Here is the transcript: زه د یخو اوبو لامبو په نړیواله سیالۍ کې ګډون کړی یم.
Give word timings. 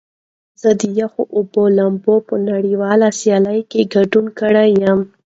زه 0.61 0.69
د 0.79 0.81
یخو 0.99 1.21
اوبو 1.37 1.63
لامبو 1.77 2.15
په 2.27 2.35
نړیواله 2.49 3.07
سیالۍ 3.19 3.61
کې 3.71 3.89
ګډون 3.93 4.25
کړی 4.39 4.69
یم. 4.83 4.99